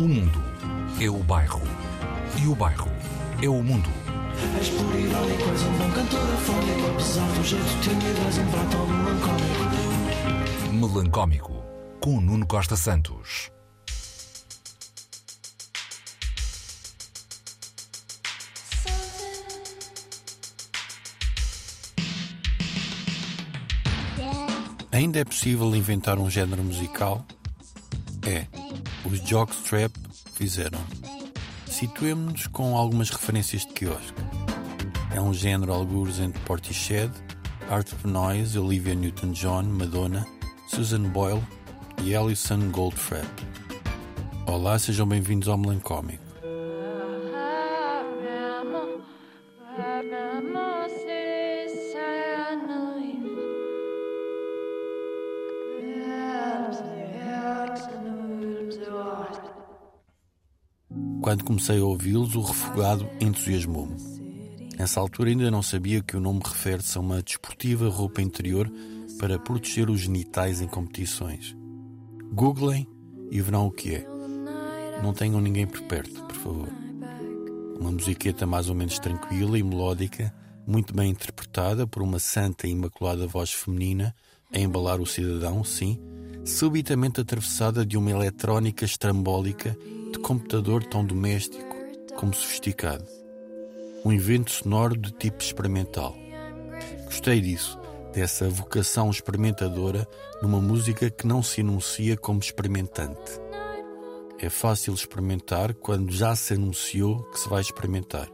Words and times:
O 0.00 0.08
mundo 0.08 0.42
é 0.98 1.10
o 1.10 1.18
bairro. 1.18 1.60
E 2.42 2.46
o 2.46 2.54
bairro 2.54 2.90
é 3.42 3.48
o 3.50 3.62
mundo. 3.62 3.90
És 4.58 4.70
por 4.70 4.98
irónico, 4.98 5.42
és 5.50 5.62
um 5.62 5.72
bom 5.76 5.90
cantor 5.90 6.20
afónico 6.20 6.86
Apesar 6.90 7.28
do 7.32 7.44
jeito 7.44 7.80
tímido, 7.82 8.18
és 8.26 8.38
um 8.38 8.46
prato 8.46 8.78
melancólico 8.86 9.60
Melancómico, 10.72 11.52
com 12.00 12.18
Nuno 12.18 12.46
Costa 12.46 12.76
Santos. 12.76 13.50
Ainda 24.90 25.18
é 25.18 25.24
possível 25.26 25.76
inventar 25.76 26.18
um 26.18 26.30
género 26.30 26.64
musical? 26.64 27.22
É. 28.26 28.59
Os 29.04 29.18
Jockstrap 29.20 29.92
fizeram. 30.34 30.78
Situemos-nos 31.66 32.46
com 32.48 32.76
algumas 32.76 33.08
referências 33.10 33.62
de 33.62 33.72
quiosque. 33.72 34.20
É 35.14 35.20
um 35.20 35.32
género 35.32 35.72
algures 35.72 36.18
entre 36.18 36.40
Portishead, 36.42 37.10
Art 37.70 37.90
of 37.92 38.06
Noise, 38.06 38.58
Olivia 38.58 38.94
Newton-John, 38.94 39.62
Madonna, 39.62 40.26
Susan 40.68 41.02
Boyle 41.04 41.42
e 42.02 42.14
Alison 42.14 42.70
Goldfrapp. 42.70 43.26
Olá, 44.46 44.78
sejam 44.78 45.06
bem-vindos 45.06 45.48
ao 45.48 45.56
Melancómico. 45.56 46.29
Quando 61.22 61.44
comecei 61.44 61.78
a 61.78 61.84
ouvi-los, 61.84 62.34
o 62.34 62.40
refogado 62.40 63.06
entusiasmou-me. 63.20 63.94
Nessa 64.78 65.00
altura 65.00 65.28
ainda 65.28 65.50
não 65.50 65.62
sabia 65.62 66.02
que 66.02 66.16
o 66.16 66.20
nome 66.20 66.40
refere-se 66.42 66.96
a 66.96 67.00
uma 67.00 67.22
desportiva 67.22 67.90
roupa 67.90 68.22
interior 68.22 68.72
para 69.18 69.38
proteger 69.38 69.90
os 69.90 70.00
genitais 70.00 70.62
em 70.62 70.66
competições. 70.66 71.54
Googlem 72.32 72.88
e 73.30 73.38
verão 73.42 73.66
o 73.66 73.70
que 73.70 73.96
é. 73.96 74.06
Não 75.02 75.12
tenham 75.12 75.42
ninguém 75.42 75.66
por 75.66 75.82
perto, 75.82 76.24
por 76.24 76.36
favor. 76.36 76.68
Uma 77.78 77.92
musiqueta 77.92 78.46
mais 78.46 78.70
ou 78.70 78.74
menos 78.74 78.98
tranquila 78.98 79.58
e 79.58 79.62
melódica, 79.62 80.34
muito 80.66 80.94
bem 80.94 81.10
interpretada 81.10 81.86
por 81.86 82.02
uma 82.02 82.18
santa 82.18 82.66
e 82.66 82.70
imaculada 82.70 83.26
voz 83.26 83.52
feminina 83.52 84.14
a 84.50 84.58
embalar 84.58 84.98
o 85.02 85.06
cidadão, 85.06 85.62
sim, 85.64 86.00
subitamente 86.46 87.20
atravessada 87.20 87.84
de 87.84 87.98
uma 87.98 88.10
eletrónica 88.10 88.86
estrambólica 88.86 89.76
de 90.10 90.18
computador 90.18 90.84
tão 90.84 91.04
doméstico 91.04 91.76
como 92.16 92.34
sofisticado. 92.34 93.04
Um 94.04 94.12
evento 94.12 94.50
sonoro 94.50 94.96
de 94.96 95.12
tipo 95.12 95.42
experimental. 95.42 96.16
Gostei 97.04 97.40
disso, 97.40 97.78
dessa 98.12 98.48
vocação 98.48 99.10
experimentadora 99.10 100.06
numa 100.42 100.60
música 100.60 101.10
que 101.10 101.26
não 101.26 101.42
se 101.42 101.60
enuncia 101.60 102.16
como 102.16 102.40
experimentante. 102.40 103.40
É 104.38 104.48
fácil 104.48 104.94
experimentar 104.94 105.74
quando 105.74 106.12
já 106.12 106.34
se 106.34 106.54
anunciou 106.54 107.22
que 107.24 107.38
se 107.38 107.48
vai 107.48 107.60
experimentar. 107.60 108.28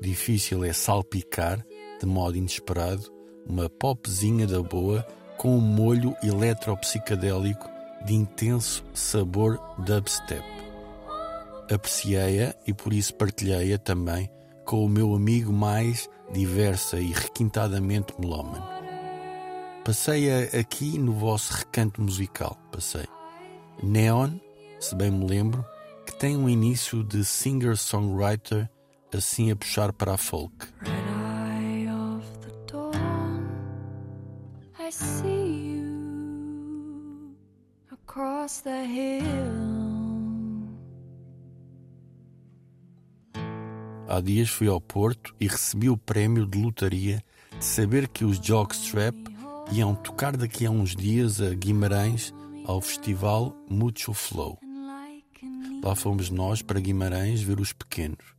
Difícil 0.00 0.64
é 0.64 0.72
salpicar, 0.72 1.64
de 2.00 2.06
modo 2.06 2.36
inesperado, 2.36 3.12
uma 3.46 3.68
popzinha 3.68 4.46
da 4.46 4.62
boa 4.62 5.06
com 5.36 5.56
um 5.56 5.60
molho 5.60 6.14
eletropsicadélico 6.22 7.68
de 8.04 8.14
intenso 8.14 8.84
sabor 8.94 9.60
dubstep. 9.78 10.61
Apreciei-a 11.72 12.54
e 12.66 12.74
por 12.74 12.92
isso 12.92 13.14
partilhei-a 13.14 13.78
também 13.78 14.28
com 14.64 14.84
o 14.84 14.88
meu 14.88 15.14
amigo 15.14 15.52
mais 15.52 16.08
diversa 16.32 16.98
e 16.98 17.12
requintadamente 17.12 18.14
melómano. 18.18 18.66
Passei-a 19.84 20.58
aqui 20.58 20.98
no 20.98 21.12
vosso 21.12 21.52
recanto 21.54 22.00
musical, 22.00 22.56
passei. 22.70 23.06
Neon, 23.82 24.38
se 24.78 24.94
bem 24.94 25.10
me 25.10 25.26
lembro, 25.26 25.64
que 26.06 26.14
tem 26.14 26.36
um 26.36 26.48
início 26.48 27.02
de 27.02 27.24
singer-songwriter 27.24 28.70
assim 29.12 29.50
a 29.50 29.56
puxar 29.56 29.92
para 29.92 30.14
a 30.14 30.18
folk. 30.18 30.54
Dawn, 30.84 32.22
across 37.90 38.60
the 38.60 38.84
hill. 38.84 39.81
Há 44.12 44.20
dias 44.20 44.50
fui 44.50 44.68
ao 44.68 44.78
Porto 44.78 45.34
e 45.40 45.48
recebi 45.48 45.88
o 45.88 45.96
prémio 45.96 46.44
de 46.44 46.62
lotaria 46.62 47.24
de 47.58 47.64
saber 47.64 48.06
que 48.06 48.26
os 48.26 48.38
Jockstrap 48.38 49.16
iam 49.72 49.94
tocar 49.94 50.36
daqui 50.36 50.66
a 50.66 50.70
uns 50.70 50.94
dias 50.94 51.40
a 51.40 51.54
Guimarães 51.54 52.30
ao 52.66 52.78
festival 52.82 53.56
Mucho 53.70 54.12
Flow. 54.12 54.58
Lá 55.82 55.94
fomos 55.96 56.28
nós 56.28 56.60
para 56.60 56.78
Guimarães 56.78 57.40
ver 57.40 57.58
os 57.58 57.72
pequenos. 57.72 58.34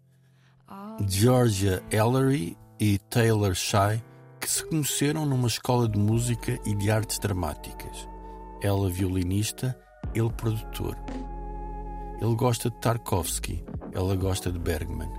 Georgia 1.09 1.81
Ellery 1.89 2.55
e 2.79 2.99
Taylor 3.09 3.55
Shy, 3.55 3.99
que 4.39 4.47
se 4.47 4.63
conheceram 4.67 5.25
numa 5.25 5.47
escola 5.47 5.89
de 5.89 5.97
música 5.97 6.59
e 6.67 6.75
de 6.75 6.91
artes 6.91 7.17
dramáticas. 7.17 8.07
Ela 8.61 8.91
violinista, 8.91 9.75
ele 10.13 10.29
produtor. 10.33 10.95
Ele 12.21 12.35
gosta 12.35 12.69
de 12.69 12.79
Tarkovsky, 12.79 13.65
ela 13.91 14.15
gosta 14.15 14.51
de 14.51 14.59
Bergman. 14.59 15.09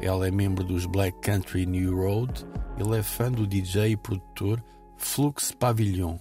Ela 0.00 0.28
é 0.28 0.30
membro 0.30 0.64
dos 0.64 0.86
Black 0.86 1.18
Country 1.20 1.66
New 1.66 1.96
Road, 1.96 2.46
ele 2.78 2.98
é 2.98 3.02
fã 3.02 3.30
do 3.30 3.46
DJ 3.46 3.92
e 3.92 3.96
produtor 3.96 4.62
Flux 4.96 5.52
Pavilion. 5.52 6.16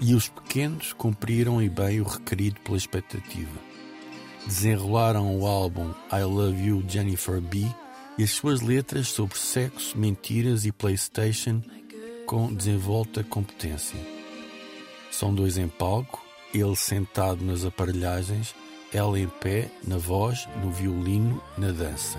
E 0.00 0.14
os 0.14 0.28
pequenos 0.28 0.92
cumpriram 0.92 1.62
e 1.62 1.68
bem 1.68 2.00
o 2.00 2.04
requerido 2.04 2.60
pela 2.60 2.76
expectativa. 2.76 3.58
Desenrolaram 4.46 5.38
o 5.38 5.46
álbum 5.46 5.92
I 6.12 6.22
Love 6.22 6.62
You 6.62 6.84
Jennifer 6.86 7.40
B 7.40 7.66
e 8.18 8.22
as 8.22 8.30
suas 8.30 8.60
letras 8.60 9.08
sobre 9.08 9.36
sexo, 9.38 9.98
mentiras 9.98 10.64
e 10.64 10.72
PlayStation 10.72 11.60
com 12.26 12.52
desenvolta 12.52 13.22
competência. 13.22 13.98
São 15.10 15.34
dois 15.34 15.56
em 15.56 15.68
palco, 15.68 16.24
ele 16.52 16.76
sentado 16.76 17.44
nas 17.44 17.64
aparelhagens, 17.64 18.54
ela 18.96 19.20
em 19.20 19.28
pé, 19.28 19.70
na 19.86 19.98
voz, 19.98 20.48
no 20.62 20.70
violino, 20.70 21.42
na 21.58 21.70
dança. 21.70 22.18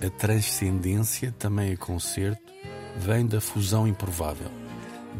A 0.00 0.08
transcendência, 0.08 1.30
também 1.38 1.74
a 1.74 1.76
concerto, 1.76 2.42
vem 2.96 3.26
da 3.26 3.38
fusão 3.38 3.86
improvável, 3.86 4.50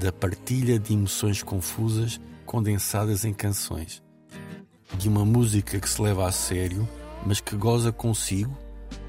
da 0.00 0.10
partilha 0.10 0.78
de 0.78 0.94
emoções 0.94 1.42
confusas 1.42 2.18
condensadas 2.46 3.26
em 3.26 3.32
canções, 3.34 4.02
de 4.96 5.06
uma 5.06 5.24
música 5.24 5.78
que 5.78 5.88
se 5.88 6.00
leva 6.00 6.26
a 6.26 6.32
sério, 6.32 6.88
mas 7.26 7.40
que 7.40 7.54
goza 7.56 7.92
consigo, 7.92 8.56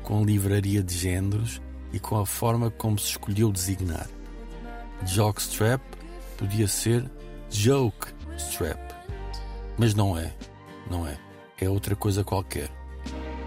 com 0.03 0.25
livraria 0.25 0.83
de 0.83 0.93
géneros 0.93 1.61
e 1.93 1.99
com 1.99 2.19
a 2.19 2.25
forma 2.25 2.69
como 2.69 2.99
se 2.99 3.11
escolheu 3.11 3.49
designar. 3.49 4.09
Jockstrap 5.05 5.81
podia 6.37 6.67
ser 6.67 7.09
Joke 7.49 8.07
Strap, 8.37 8.79
mas 9.77 9.93
não 9.93 10.17
é, 10.17 10.33
não 10.89 11.07
é, 11.07 11.17
é 11.59 11.69
outra 11.69 11.95
coisa 11.95 12.23
qualquer, 12.23 12.69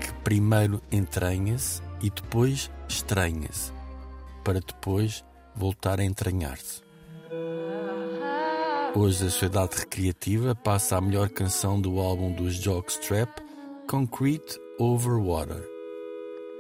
que 0.00 0.12
primeiro 0.24 0.80
entranha-se 0.91 1.82
e 2.00 2.10
depois 2.10 2.70
estranha-se, 2.88 3.72
para 4.44 4.60
depois 4.60 5.24
voltar 5.54 6.00
a 6.00 6.04
entranhar-se. 6.04 6.82
Hoje 8.94 9.26
a 9.26 9.30
Sociedade 9.30 9.76
Recreativa 9.76 10.54
passa 10.54 10.97
a 10.97 11.00
melhor 11.00 11.28
canção 11.28 11.80
do 11.80 12.00
álbum 12.00 12.33
dos 12.33 12.54
Jockstrap, 12.54 13.28
Concrete 13.88 14.59
Over 14.78 15.21
Water. 15.21 15.62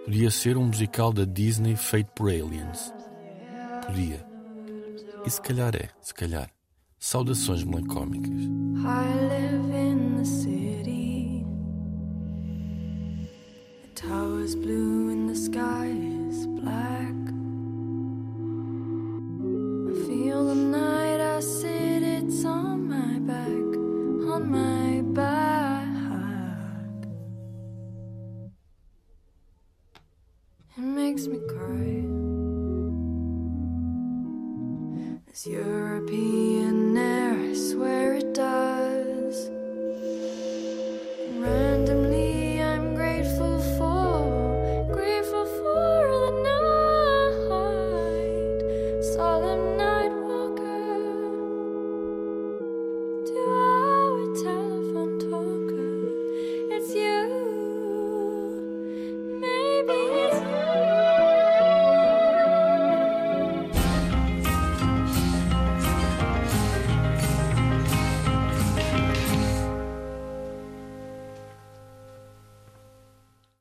Podia 0.04 0.30
ser 0.30 0.56
um 0.56 0.66
musical 0.66 1.12
da 1.12 1.24
Disney 1.24 1.76
feito 1.76 2.10
por 2.12 2.28
aliens. 2.28 2.92
Podia. 3.86 4.26
E 5.24 5.30
se 5.30 5.40
calhar 5.40 5.74
é, 5.74 5.88
se 6.00 6.14
calhar. 6.14 6.50
Saudações 6.98 7.64
melancómicas. 7.64 8.30
I 8.30 9.26
live 9.28 9.74
in 9.74 10.16
the 10.16 10.24
city. 10.24 11.07
is 14.48 14.56
blue 14.56 15.10
and 15.10 15.28
the 15.28 15.36
sky 15.36 15.88
is 16.30 16.46
black. 16.46 17.16
I 19.90 20.06
feel 20.06 20.46
the 20.46 20.54
night 20.54 21.20
I 21.20 21.40
sit, 21.40 22.02
it's 22.02 22.46
on 22.46 22.88
my 22.88 23.18
back, 23.30 23.68
on 24.32 24.50
my 24.50 25.02
back. 25.20 25.88
It 30.78 30.80
makes 30.80 31.26
me 31.26 31.40
cry. 31.52 32.06
This 35.26 35.46
European. 35.46 36.47